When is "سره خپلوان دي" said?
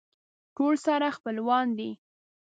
0.85-1.91